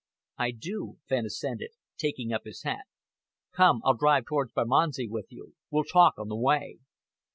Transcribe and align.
"I 0.39 0.49
do," 0.49 0.97
Fenn 1.07 1.27
assented, 1.27 1.73
taking 1.95 2.33
up 2.33 2.41
his 2.45 2.63
hat. 2.63 2.85
"Come, 3.51 3.81
I'll 3.85 3.93
drive 3.93 4.25
towards 4.25 4.51
Bermondsey 4.51 5.07
with 5.07 5.27
you. 5.29 5.53
We'll 5.69 5.83
talk 5.83 6.15
on 6.17 6.27
the 6.27 6.35
way." 6.35 6.79